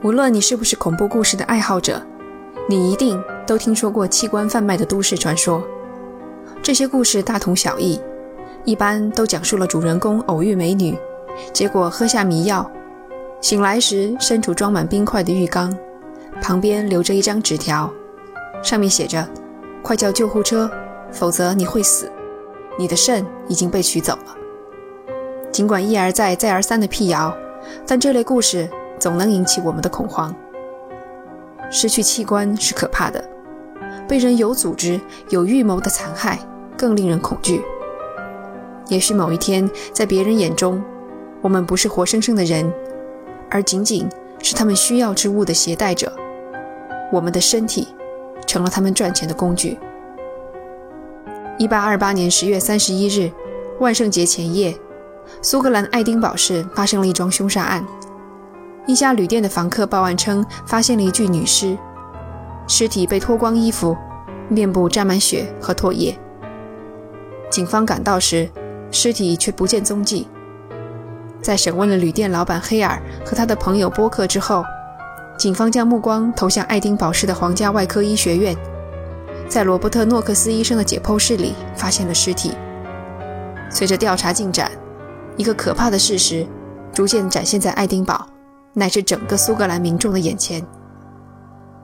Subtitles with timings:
[0.00, 2.00] 无论你是不是恐怖故事的爱好者，
[2.68, 5.60] 你一定都听说过器官贩卖的都市传说。
[6.62, 8.00] 这些故事大同小异，
[8.64, 10.96] 一般都讲述了主人公偶遇美女，
[11.52, 12.70] 结果喝下迷药，
[13.40, 15.76] 醒来时身处装满冰块的浴缸，
[16.40, 17.92] 旁边留着一张纸条，
[18.62, 19.28] 上面写着
[19.82, 20.70] ：“快叫救护车，
[21.10, 22.08] 否则你会死，
[22.78, 24.36] 你的肾已经被取走了。”
[25.50, 27.36] 尽管一而再、再而三的辟谣，
[27.84, 28.68] 但这类故事。
[28.98, 30.34] 总能引起我们的恐慌。
[31.70, 33.22] 失去器官是可怕的，
[34.08, 36.38] 被人有组织、有预谋的残害
[36.76, 37.62] 更令人恐惧。
[38.88, 40.82] 也许某一天，在别人眼中，
[41.42, 42.72] 我们不是活生生的人，
[43.50, 44.08] 而仅仅
[44.42, 46.10] 是他们需要之物的携带者，
[47.12, 47.88] 我们的身体
[48.46, 49.78] 成了他们赚钱的工具。
[51.58, 53.30] 一八二八年十月三十一日，
[53.78, 54.74] 万圣节前夜，
[55.42, 57.84] 苏格兰爱丁堡市发生了一桩凶杀案。
[58.88, 61.76] 一家旅店的房客报案称，发现了一具女尸，
[62.66, 63.94] 尸体被脱光衣服，
[64.48, 66.18] 面部沾满血和唾液。
[67.50, 68.48] 警方赶到时，
[68.90, 70.26] 尸体却不见踪迹。
[71.42, 74.64] 在审问了旅店老板黑尔和他的朋友波克之后，
[75.36, 78.56] 警方将目光投向爱丁堡市的皇家外科医学院，
[79.46, 82.54] 在罗伯特诺克斯医生的解剖室里发现了尸体。
[83.68, 84.72] 随着调查进展，
[85.36, 86.46] 一个可怕的事实
[86.90, 88.26] 逐渐展现在爱丁堡。
[88.78, 90.64] 乃至整个苏格兰民众的眼前，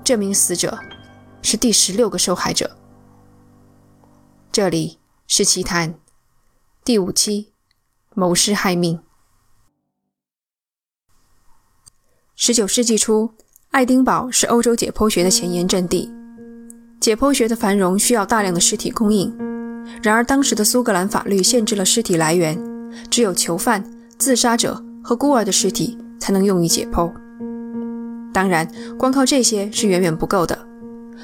[0.05, 0.79] 这名死者
[1.43, 2.71] 是第十六个受害者。
[4.53, 5.97] 这里是奇谈
[6.85, 7.53] 第五期：
[8.15, 9.01] 谋尸害命。
[12.37, 13.35] 十九世纪初，
[13.73, 16.09] 爱丁堡是欧洲解剖学的前沿阵地。
[17.01, 19.37] 解剖学的繁荣需要大量的尸体供应，
[20.01, 22.57] 然而当时的苏格兰法律限制了尸体来源，
[23.11, 23.85] 只有囚犯、
[24.17, 25.99] 自杀者和孤儿的尸体。
[26.25, 27.13] 才能用于解剖。
[28.33, 28.67] 当然，
[28.99, 30.59] 光靠这些是远远不够的，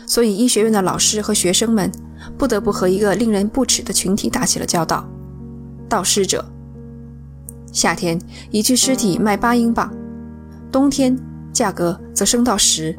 [0.05, 1.91] 所以医学院的老师和学生们
[2.37, 5.09] 不得不和一个令人不齿的群体打起了交道——
[5.89, 6.45] 盗尸者。
[7.73, 8.21] 夏天，
[8.51, 9.89] 一具尸体卖八英镑；
[10.71, 11.19] 冬天，
[11.51, 12.95] 价格则升到十。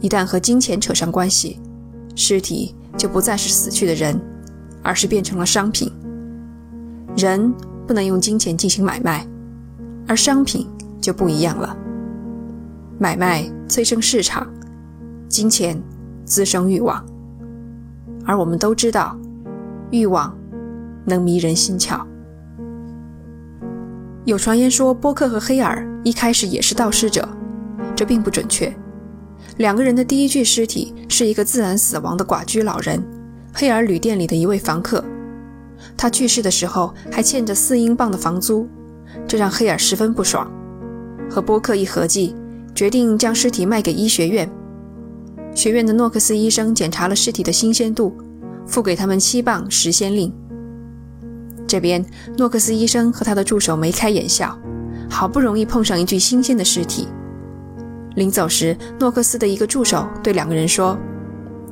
[0.00, 1.60] 一旦和金钱扯上关系，
[2.16, 4.18] 尸体就不再是死去的人，
[4.82, 5.92] 而是变成了商品。
[7.18, 7.52] 人
[7.86, 9.26] 不能用金钱进行买卖。
[10.06, 10.68] 而商品
[11.00, 11.76] 就不一样了。
[12.98, 14.46] 买卖催生市场，
[15.28, 15.80] 金钱
[16.24, 17.04] 滋生欲望。
[18.26, 19.18] 而我们都知道，
[19.90, 20.36] 欲望
[21.04, 22.00] 能迷人心窍。
[24.24, 27.26] 有传言说，波克和黑尔一开始也是盗尸者，
[27.96, 28.72] 这并不准确。
[29.56, 33.02] 两个人的第一具尸体是一个自然死亡的寡居老人，
[33.54, 35.02] 黑尔旅店里的一位房客。
[35.96, 38.68] 他去世的时候还欠着四英镑的房租。
[39.30, 40.50] 这让黑尔十分不爽，
[41.30, 42.34] 和波克一合计，
[42.74, 44.50] 决定将尸体卖给医学院。
[45.54, 48.12] 学院的诺克斯医生检查了尸体的新鲜度，
[48.66, 50.34] 付给他们七磅十先令。
[51.64, 52.04] 这边，
[52.36, 54.58] 诺克斯医生和他的助手眉开眼笑，
[55.08, 57.06] 好不容易碰上一具新鲜的尸体。
[58.16, 60.98] 临走时，诺克斯的一个助手对两个人说：“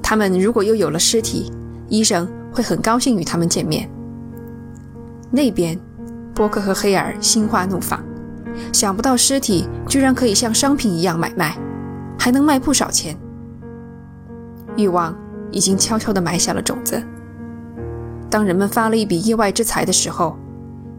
[0.00, 1.50] 他们如果又有了尸体，
[1.88, 3.90] 医生会很高兴与他们见面。”
[5.32, 5.76] 那边。
[6.38, 8.00] 波克和黑尔心花怒放，
[8.72, 11.58] 想不到尸体居然可以像商品一样买卖，
[12.16, 13.18] 还能卖不少钱。
[14.76, 15.12] 欲望
[15.50, 17.02] 已经悄悄地埋下了种子。
[18.30, 20.36] 当人们发了一笔意外之财的时候，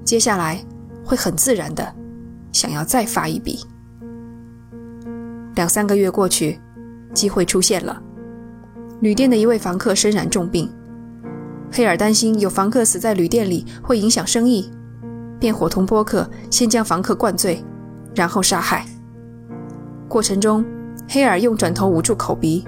[0.04, 0.60] 接下来
[1.06, 1.88] 会很自然的
[2.52, 3.62] 想要再发一笔。
[5.56, 6.60] 两三个月过去，
[7.14, 8.02] 机会出现了。
[9.00, 10.70] 旅店的一位房客身染重病，
[11.72, 14.70] 黑尔担心有房客死在旅店里会影响生意。
[15.40, 17.64] 便伙同波克先将房客灌醉，
[18.14, 18.86] 然后杀害。
[20.08, 20.66] 过程中，
[21.08, 22.68] 黑尔用枕头捂住口鼻，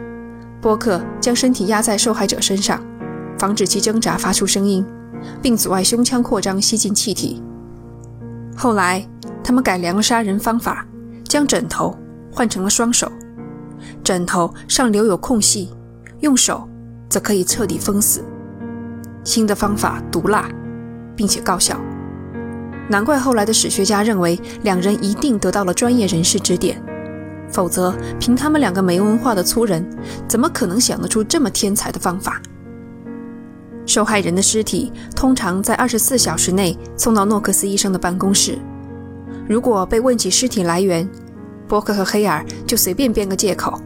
[0.62, 2.82] 波克将身体压在受害者身上，
[3.38, 4.86] 防止其挣扎发出声音，
[5.42, 7.44] 并阻碍胸腔扩张吸进气体。
[8.56, 9.06] 后来，
[9.44, 10.86] 他们改良了杀人方法，
[11.24, 11.98] 将枕头
[12.32, 13.12] 换成了双手，
[14.04, 15.74] 枕头上留有空隙，
[16.20, 16.70] 用手
[17.10, 18.24] 则可以彻底封死。
[19.24, 20.48] 新的方法毒辣，
[21.16, 21.80] 并且高效。
[22.92, 26.84] 难怪后来的史学家认为两人一定得到了专业人士指点，
[27.50, 29.90] 否则凭他们两个没文化的粗人，
[30.28, 32.42] 怎么可能想得出这么天才的方法？
[33.86, 38.60] 受害人的尸体通常在二十四小时内送到诺克斯医生的办公室。
[39.48, 41.10] 如果被问起尸体来源，
[41.70, 43.80] 波克和黑尔就随便编个借口，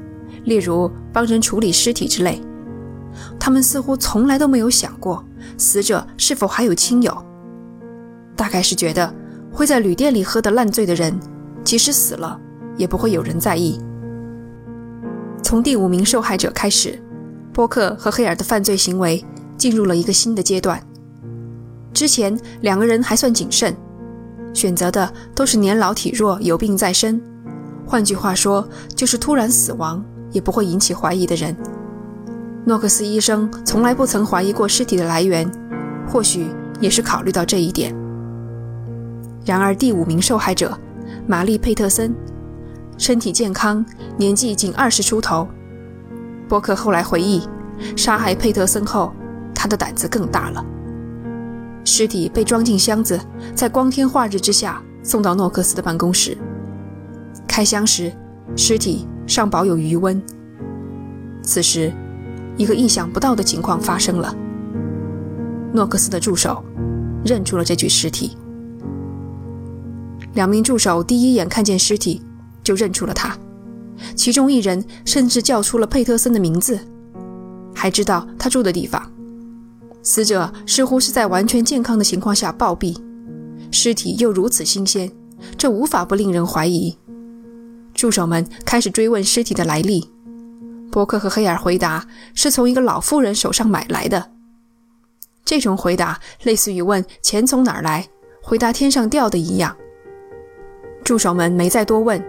[0.46, 2.42] 例如帮人处理尸体之类。
[3.40, 5.24] 他们似乎从来都没有想过
[5.60, 7.16] 死者是否还有亲友。
[8.36, 9.14] 大概是觉得
[9.52, 11.18] 会在旅店里喝得烂醉的人，
[11.64, 12.40] 即使死了
[12.78, 13.80] 也不会有人在意。
[15.42, 17.02] 从第五名受害者开始，
[17.54, 19.24] 波克和黑尔的犯罪行为
[19.58, 20.82] 进入了一个新的阶段。
[21.94, 23.74] 之前两个人还算谨慎，
[24.54, 27.22] 选择的都是年老体弱、有病在身，
[27.86, 31.56] 换句话说，就是突然死亡也不会引起怀疑的人。
[32.66, 35.50] 诺克斯医生从来不曾怀疑过尸体的来源，
[36.06, 36.48] 或许
[36.82, 37.96] 也是考虑到这一点。
[39.45, 40.75] 然而，第五名受害者
[41.27, 42.13] 玛丽·佩特森
[42.97, 43.86] 身体健康，
[44.18, 45.47] 年纪仅二十出头。
[46.50, 47.47] 波克后来回忆，
[47.95, 49.13] 杀害佩特森后，
[49.53, 50.65] 他的胆子更大了。
[51.83, 53.19] 尸体被装进箱子，
[53.53, 56.36] 在光天化日之下送到诺克斯的办公室。
[57.48, 58.12] 开箱时，
[58.56, 60.19] 尸体尚保有余温。
[61.44, 61.94] 此时，
[62.57, 64.36] 一个意想不到的情况发生了。
[65.71, 66.63] 诺克斯的助手
[67.24, 68.36] 认出了这具尸体。
[70.36, 72.22] 两名助手第一眼看见尸体
[72.64, 73.36] 就认出了他，
[74.16, 76.80] 其中一人甚至叫出了佩特森的名字，
[77.74, 79.12] 还知道他住的地方。
[80.04, 82.96] 死者似乎是在完全健康的情况下暴毙，
[83.72, 85.12] 尸体又如此新鲜，
[85.58, 86.96] 这无法不令人怀疑。
[87.94, 90.12] 助手们开始追问尸体的来历。
[90.92, 94.32] 伯克和黑尔回答是从一个老妇人手上买来的。
[95.46, 98.08] 这种回答类似于问钱从哪儿来，
[98.42, 99.76] 回答天上掉的一样。
[101.06, 102.22] 助手们没再多问，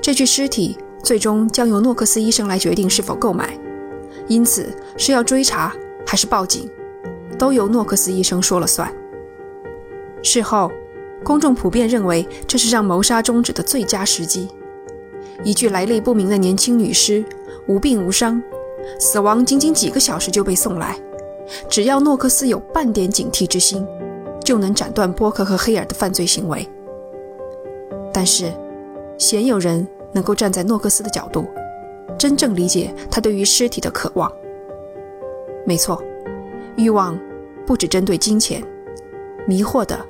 [0.00, 3.58] 这具尸体最终将由诺克斯医生来决定是否购买，
[4.28, 5.74] 因此是要追查
[6.06, 6.70] 还是报警，
[7.36, 8.90] 都由诺克斯医生说了算。
[10.22, 10.70] 事后，
[11.24, 14.48] 公众普遍认为这是让谋杀终止的最佳时机。
[15.42, 17.24] 一具来历不明的年轻女尸，
[17.66, 18.40] 无病无伤，
[19.00, 20.96] 死亡仅仅几个小时就被送来，
[21.68, 23.84] 只要诺克斯有半点警惕之心，
[24.44, 26.68] 就能斩断波克和黑尔的犯罪行为。
[28.16, 28.50] 但是，
[29.18, 31.44] 鲜有人能够站在诺克斯的角度，
[32.18, 34.32] 真正理解他对于尸体的渴望。
[35.66, 36.02] 没错，
[36.76, 37.18] 欲望
[37.66, 38.64] 不只针对金钱，
[39.46, 40.00] 迷惑的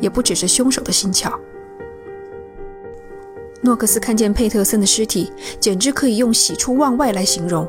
[0.00, 1.34] 也不只是凶手的心窍。
[3.60, 5.30] 诺克斯看见佩特森的尸体，
[5.60, 7.68] 简直可以用喜出望外来形容。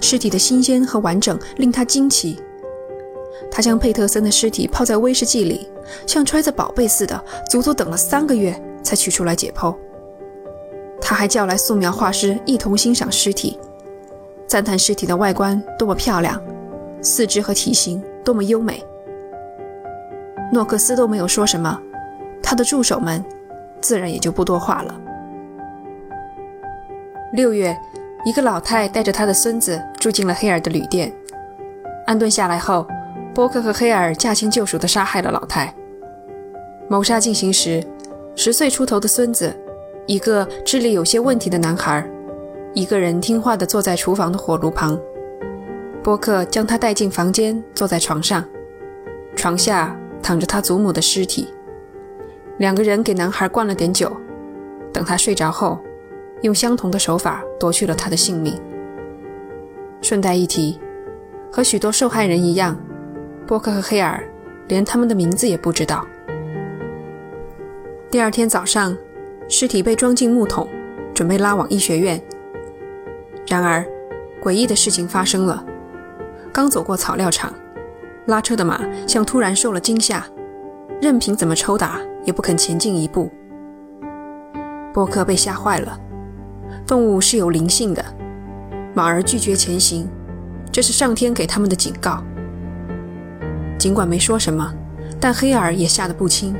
[0.00, 2.40] 尸体的新鲜和完整令他惊奇。
[3.50, 5.68] 他将佩特森的尸体泡在威士忌里，
[6.06, 8.58] 像揣着宝贝似的，足足等了三个月。
[8.82, 9.74] 才取出来解剖。
[11.00, 13.58] 他还叫来素描画师一同欣赏尸体，
[14.46, 16.42] 赞叹尸体的外观多么漂亮，
[17.00, 18.84] 四肢和体型多么优美。
[20.52, 21.80] 诺克斯都没有说什么，
[22.42, 23.24] 他的助手们
[23.80, 25.00] 自然也就不多话了。
[27.32, 27.76] 六月，
[28.24, 31.12] 一个老太带着他的孙子住进了黑尔的旅店。
[32.06, 32.86] 安顿下来后，
[33.34, 35.72] 波克和黑尔驾轻就熟地杀害了老太。
[36.88, 37.82] 谋杀进行时。
[38.38, 39.52] 十岁出头的孙子，
[40.06, 42.08] 一个智力有些问题的男孩，
[42.72, 44.96] 一个人听话地坐在厨房的火炉旁。
[46.04, 48.44] 波克将他带进房间，坐在床上，
[49.34, 51.52] 床下躺着他祖母的尸体。
[52.58, 54.16] 两个人给男孩灌了点酒，
[54.92, 55.80] 等他睡着后，
[56.42, 58.54] 用相同的手法夺去了他的性命。
[60.00, 60.78] 顺带一提，
[61.50, 62.78] 和许多受害人一样，
[63.48, 64.22] 波克和黑尔
[64.68, 66.06] 连他们的名字也不知道。
[68.10, 68.96] 第二天早上，
[69.50, 70.66] 尸体被装进木桶，
[71.14, 72.18] 准备拉往医学院。
[73.46, 73.86] 然而，
[74.42, 75.62] 诡异的事情发生了。
[76.50, 77.52] 刚走过草料场，
[78.26, 80.24] 拉车的马像突然受了惊吓，
[81.02, 83.30] 任凭怎么抽打也不肯前进一步。
[84.94, 86.00] 波克被吓坏了。
[86.86, 88.02] 动物是有灵性的，
[88.94, 90.08] 马儿拒绝前行，
[90.72, 92.24] 这是上天给他们的警告。
[93.78, 94.72] 尽管没说什么，
[95.20, 96.56] 但黑尔也吓得不轻。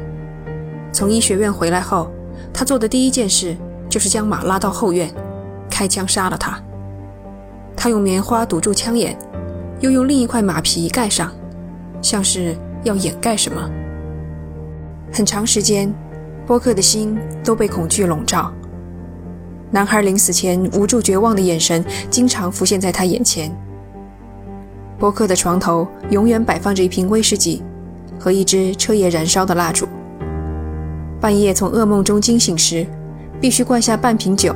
[0.92, 2.10] 从医学院回来后，
[2.52, 3.56] 他做的第一件事
[3.88, 5.12] 就是将马拉到后院，
[5.70, 6.60] 开枪杀了他。
[7.76, 9.16] 他用棉花堵住枪眼，
[9.80, 11.32] 又用另一块马皮盖上，
[12.02, 13.70] 像是要掩盖什么。
[15.12, 15.94] 很长时间，
[16.46, 18.52] 波克的心都被恐惧笼罩。
[19.70, 23.54] 男孩临死前无助绝望的眼神经常浮现在他眼前。
[24.98, 27.62] 波克的床头永远摆放着一瓶威士忌
[28.18, 29.86] 和一支彻夜燃烧的蜡烛。
[31.20, 32.86] 半夜从噩梦中惊醒时，
[33.40, 34.54] 必须灌下半瓶酒，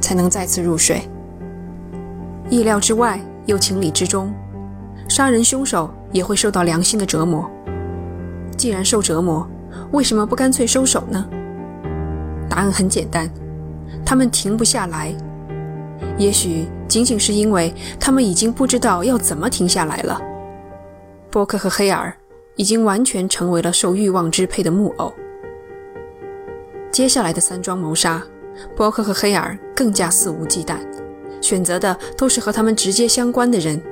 [0.00, 1.02] 才能再次入睡。
[2.50, 4.32] 意料之外又情理之中，
[5.08, 7.50] 杀人凶手也会受到良心的折磨。
[8.58, 9.48] 既然受折磨，
[9.92, 11.26] 为什么不干脆收手呢？
[12.46, 13.30] 答案很简单，
[14.04, 15.14] 他们停不下来。
[16.18, 20.20] 也许仅仅是因为他们已经不知道要怎么停下来了。
[21.30, 22.14] 波克和黑尔
[22.56, 25.10] 已经完全成为了受欲望支配的木偶。
[26.92, 28.22] 接下来的三桩谋杀
[28.76, 30.76] 波克和黑尔更加肆无忌惮，
[31.40, 33.82] 选择的都是和他们直接相关的人。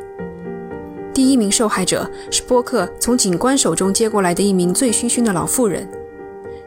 [1.15, 5.89] 第一名受害者是波克从警官手中接过来的一名醉醺醺的老妇人，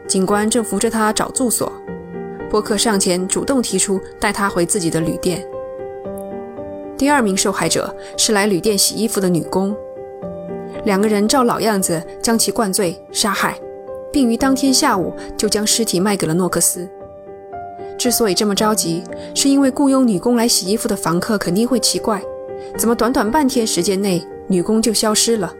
[0.08, 1.72] 警官正扶着她找住所。
[2.50, 5.46] 波克上前主动提出带她回自己的旅店。
[6.98, 9.74] 第二名受害者是来旅店洗衣服的女工，
[10.84, 13.58] 两个人照老样子将其灌醉杀害，
[14.14, 16.88] 并于当天下午就将尸体卖给了诺克斯。
[17.98, 19.02] 之所以这么着急，
[19.34, 22.22] 是因为雇佣女工来洗衣服的房客肯定会奇怪，
[22.78, 25.52] 怎么短短半天时间内女工就消失了？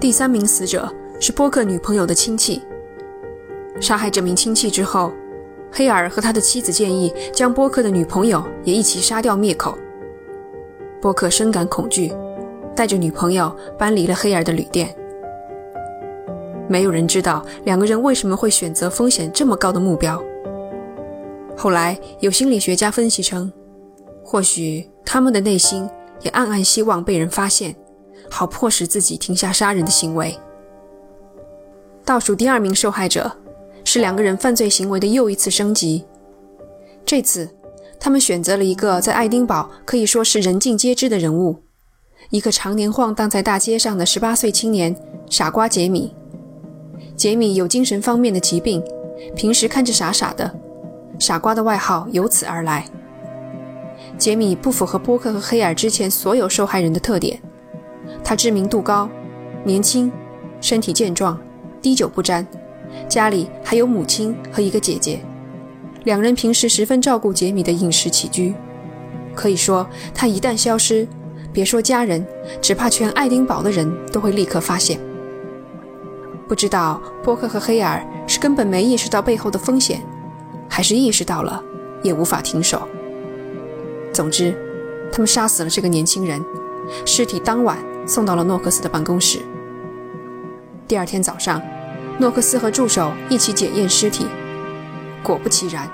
[0.00, 2.62] 第三名死者是波克女朋友的亲戚。
[3.78, 5.12] 杀害这名亲戚之后，
[5.70, 9.76] 黑尔和他的妻子建议将波克的女朋友也一起杀掉灭口。
[10.98, 12.10] 波克深感恐惧，
[12.74, 14.94] 带着女朋友搬离了黑尔的旅店。
[16.70, 20.22] 没有人知道两个人为什么会选择风险这么高的目标。
[21.56, 23.52] 后来有心理学家分析称，
[24.24, 25.90] 或许他们的内心
[26.22, 27.74] 也暗暗希望被人发现，
[28.30, 30.38] 好迫使自己停下杀人的行为。
[32.04, 33.30] 倒数第二名受害者
[33.84, 36.04] 是两个人犯罪行为的又一次升级。
[37.04, 37.50] 这次，
[37.98, 41.56] 他们选择了一个在爱丁堡可以说是人尽皆知的人物，
[42.30, 44.94] 一个常年晃荡在大街上的十八岁青年
[45.28, 46.14] 傻瓜杰米。
[47.20, 48.82] 杰米有精神方面的疾病，
[49.36, 50.50] 平时看着傻傻的。
[51.18, 52.82] 傻瓜的外号由此而来。
[54.16, 57.38] 杰米不符合波克和黑尔之前所有受害人的特点。
[58.24, 59.06] 他知名度高，
[59.64, 60.10] 年轻，
[60.62, 61.38] 身体健壮，
[61.82, 62.46] 滴酒不沾，
[63.06, 65.20] 家里还有母亲和一个姐姐。
[66.04, 68.54] 两人平时十分照顾杰米的饮食起居。
[69.34, 71.06] 可以说，他一旦消失，
[71.52, 72.26] 别说家人，
[72.62, 74.98] 只怕全爱丁堡的人都会立刻发现。
[76.50, 80.02] 不知道波克和黑尔是根本没意识到背后的风险。
[80.68, 81.62] 还是意识到了，
[82.02, 82.88] 也无法停手。
[84.12, 84.52] 总之，
[85.12, 86.44] 他们杀死了这个年轻人，
[87.06, 89.38] 尸体当晚送到了诺克斯的办公室。
[90.88, 91.62] 第二天早上，
[92.18, 94.26] 诺克斯和助手一起检验尸体，
[95.22, 95.88] 果不其然，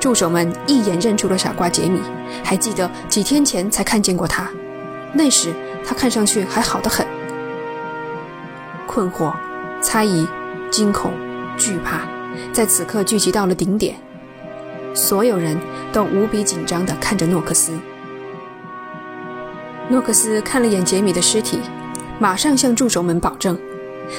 [0.00, 2.00] 助手们一眼认出了傻瓜杰米，
[2.42, 4.50] 还记得几天前才看见过他，
[5.12, 5.52] 那时
[5.86, 7.06] 他看上去还好得很。
[8.88, 9.32] 困惑、
[9.80, 10.26] 猜疑、
[10.70, 11.12] 惊恐、
[11.56, 12.02] 惧怕，
[12.52, 13.96] 在此刻聚集到了顶点。
[14.94, 15.56] 所有人
[15.92, 17.72] 都无比紧张地看着诺克斯。
[19.88, 21.60] 诺克斯看了眼杰米的尸体，
[22.18, 23.58] 马上向助手们保证，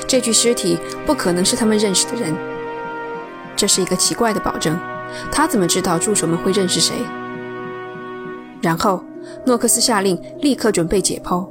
[0.07, 2.35] 这具尸体不可能是他们认识的人。
[3.55, 4.77] 这是一个奇怪的保证，
[5.31, 6.95] 他怎么知道助手们会认识谁？
[8.61, 9.03] 然后，
[9.45, 11.47] 诺克斯下令立刻准备解剖。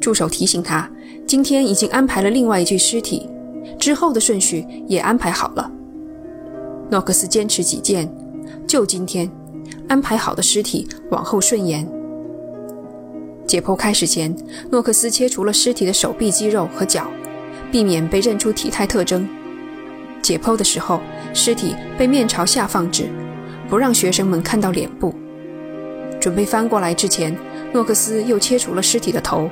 [0.00, 0.90] 助手提醒他，
[1.30, 3.30] 今天已经安排了另外一具尸体，
[3.78, 5.70] 之后的顺序也安排好了。
[6.90, 8.12] 诺克斯坚持己见，
[8.66, 9.30] 就今天
[9.88, 11.88] 安排好的尸体往后顺延。
[13.46, 14.34] 解剖开始前，
[14.72, 17.06] 诺克斯切除了尸体的手臂肌肉和脚，
[17.70, 19.28] 避免被认出体态特征。
[20.20, 21.00] 解剖的时候，
[21.32, 23.08] 尸体被面朝下放置，
[23.68, 25.14] 不让学生们看到脸部。
[26.20, 27.38] 准备翻过来之前，
[27.72, 29.48] 诺克斯又切除了尸体的头。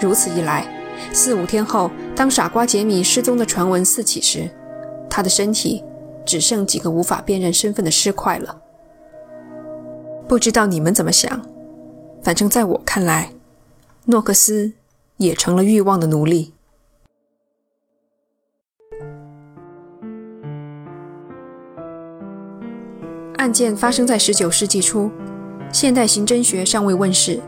[0.00, 0.66] 如此一来，
[1.12, 4.50] 四五天后，当傻瓜杰米失踪的传闻四起时，
[5.08, 5.82] 他的身体。
[6.26, 8.62] 只剩几个无法辨认身份的尸块了。
[10.26, 11.46] 不知道你们怎么想，
[12.22, 13.30] 反正在我看来，
[14.06, 14.72] 诺克斯
[15.18, 16.54] 也成了欲望的奴隶。
[23.36, 25.10] 案件发生在十九世纪初，
[25.70, 27.38] 现代刑侦学尚未问世，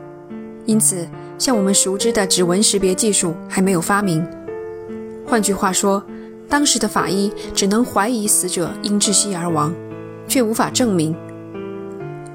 [0.67, 1.09] 因此
[1.39, 4.27] 像我们熟知的指纹识别技术还没有发明。
[5.27, 6.03] 换句话说。
[6.49, 9.75] 当时的法医只能怀疑死者因窒息而亡，
[10.29, 11.13] 却无法证明。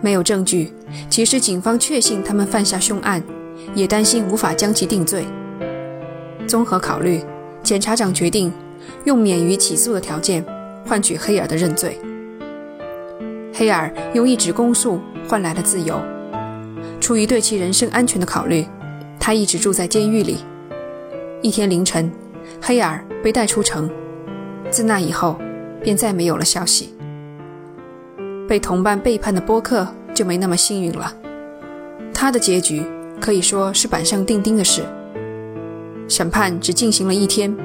[0.01, 0.73] 没有证据，
[1.09, 3.23] 即使警方确信他们犯下凶案，
[3.73, 5.25] 也担心无法将其定罪。
[6.45, 7.23] 综合考虑，
[7.63, 8.51] 检察长决定
[9.05, 10.45] 用免于起诉的条件
[10.85, 11.97] 换取黑尔的认罪。
[13.53, 15.97] 黑尔用一纸公诉换来了自由。
[16.99, 18.65] 出于对其人身安全的考虑，
[19.21, 20.39] 他一直住在监狱里。
[21.43, 22.11] 一天凌晨，
[22.59, 23.87] 黑尔被带出城。
[24.71, 25.37] 自那以后，
[25.83, 26.95] 便再没有了消息。
[28.49, 31.13] 被同伴背叛的波克就没那么幸运了，
[32.11, 32.83] 他的结局
[33.19, 34.81] 可以说是板上钉钉的事。
[36.07, 37.55] 审判只进行了一天，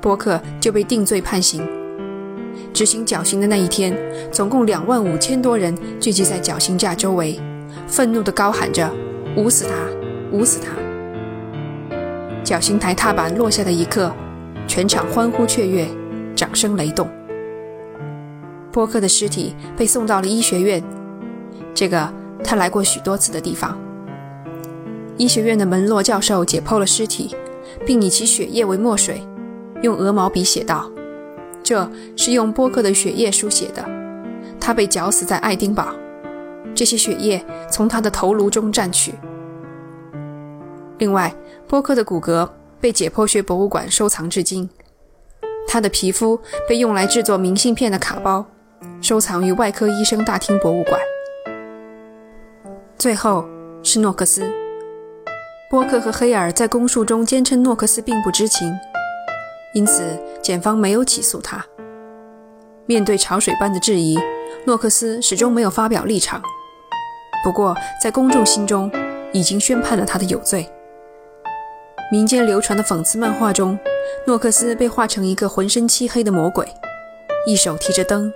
[0.00, 1.66] 波克就被定罪判刑。
[2.74, 3.96] 执行绞刑的那一天，
[4.30, 7.40] 总共两万五千多人聚集在绞刑架周围，
[7.88, 8.90] 愤怒地高喊着
[9.36, 9.74] ：“捂死他！
[10.36, 10.70] 捂死他！”
[12.44, 14.12] 绞刑台踏板落下的一刻，
[14.66, 15.86] 全场欢呼雀跃。
[16.34, 17.08] 掌声雷动。
[18.72, 20.82] 波克的尸体被送到了医学院，
[21.74, 23.78] 这个他来过许多次的地方。
[25.18, 27.36] 医学院的门洛教授解剖了尸体，
[27.86, 29.22] 并以其血液为墨水，
[29.82, 30.90] 用鹅毛笔写道
[31.62, 33.84] ：“这是用波克的血液书写的。
[34.58, 35.94] 他被绞死在爱丁堡，
[36.74, 39.14] 这些血液从他的头颅中蘸取。
[41.02, 41.34] 另外，
[41.66, 42.48] 波克的骨骼
[42.80, 44.70] 被解剖学博物馆收藏至今，
[45.66, 48.46] 他的皮肤被用来制作明信片的卡包，
[49.00, 51.00] 收藏于外科医生大厅博物馆。
[52.96, 53.44] 最后
[53.82, 54.48] 是诺克斯。”
[55.68, 58.72] 波克和黑尔在供述中坚称诺克斯并不知情，
[59.74, 61.66] 因此检方没有起诉他。
[62.86, 64.16] 面对潮水般的质疑，
[64.66, 66.40] 诺克斯始终没有发表立场。
[67.42, 68.88] 不过，在公众心中，
[69.32, 70.70] 已经宣判了他的有罪。
[72.12, 73.78] 民间流传的讽刺漫画中，
[74.26, 76.68] 诺克斯被画成一个浑身漆黑的魔鬼，
[77.46, 78.30] 一手提着灯，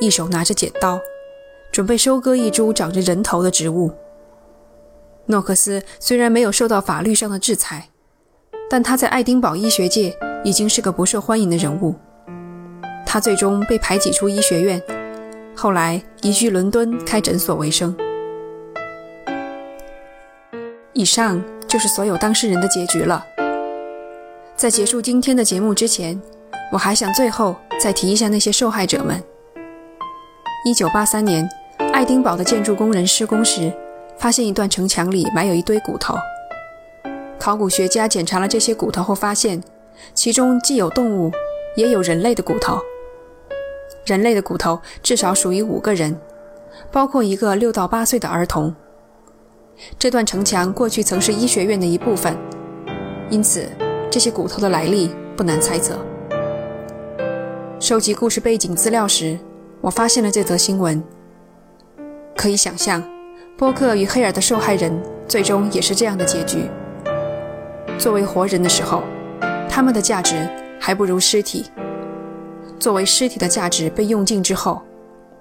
[0.00, 1.00] 一手拿着剪刀，
[1.72, 3.90] 准备收割一株长着人头的植物。
[5.26, 7.88] 诺克斯虽然没有受到法律上的制裁，
[8.70, 11.96] 但他在爱丁堡医学界已经是个不受欢迎的人物。
[13.04, 14.80] 他最终被排挤出医学院，
[15.52, 17.92] 后来移居伦敦开诊所为生。
[20.92, 23.24] 以上就是所有当事人的结局了。
[24.56, 26.20] 在结束今天的节目之前，
[26.72, 29.22] 我还想最后再提一下那些受害者们。
[30.64, 31.48] 一九八三年，
[31.92, 33.72] 爱丁堡的建筑工人施工时。
[34.18, 36.16] 发现一段城墙里埋有一堆骨头。
[37.38, 39.62] 考古学家检查了这些骨头后发现，
[40.14, 41.30] 其中既有动物，
[41.76, 42.80] 也有人类的骨头。
[44.06, 46.18] 人类的骨头至少属于五个人，
[46.90, 48.74] 包括一个六到八岁的儿童。
[49.98, 52.36] 这段城墙过去曾是医学院的一部分，
[53.30, 53.68] 因此
[54.10, 55.98] 这些骨头的来历不难猜测。
[57.78, 59.38] 收集故事背景资料时，
[59.80, 61.02] 我发现了这则新闻。
[62.36, 63.02] 可以想象。
[63.58, 64.92] 波克与黑尔的受害人
[65.26, 66.68] 最终也是这样的结局。
[67.98, 69.02] 作为活人的时候，
[69.66, 70.46] 他们的价值
[70.78, 71.64] 还不如尸体；
[72.78, 74.82] 作为尸体的价值被用尽之后，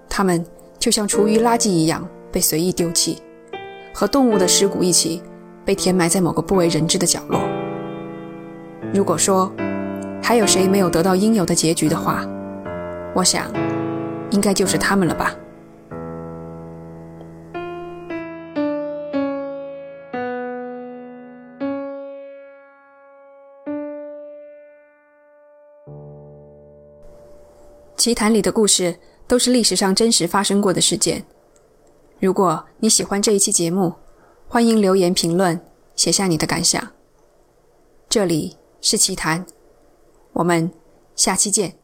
[0.07, 0.45] 他们
[0.79, 3.21] 就像厨余垃圾一样被随意丢弃，
[3.97, 5.23] 和动物的尸骨一起
[5.63, 7.39] 被填埋在某个不为人知的角落。
[8.93, 9.49] 如果说
[10.21, 12.27] 还有谁没有得到应有的结局的话，
[13.15, 13.49] 我想，
[14.31, 15.33] 应该就是他们了吧。
[27.95, 28.93] 奇谈里的故事
[29.25, 31.23] 都是历史上真实发生过的事件。
[32.19, 33.93] 如果你喜欢这一期节目，
[34.47, 35.59] 欢迎留言评论，
[35.95, 36.91] 写下你的感想。
[38.07, 39.45] 这里是奇谈，
[40.31, 40.71] 我们
[41.15, 41.77] 下期见。